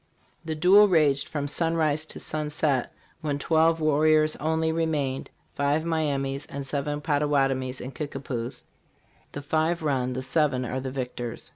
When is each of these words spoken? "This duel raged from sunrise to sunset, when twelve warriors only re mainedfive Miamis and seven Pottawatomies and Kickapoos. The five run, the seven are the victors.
"This 0.43 0.57
duel 0.57 0.87
raged 0.87 1.27
from 1.27 1.47
sunrise 1.47 2.05
to 2.05 2.17
sunset, 2.17 2.91
when 3.21 3.37
twelve 3.37 3.79
warriors 3.79 4.35
only 4.37 4.71
re 4.71 4.87
mainedfive 4.87 5.83
Miamis 5.83 6.47
and 6.47 6.65
seven 6.65 7.01
Pottawatomies 7.01 7.79
and 7.79 7.93
Kickapoos. 7.93 8.63
The 9.33 9.43
five 9.43 9.83
run, 9.83 10.13
the 10.13 10.23
seven 10.23 10.65
are 10.65 10.79
the 10.79 10.89
victors. 10.89 11.49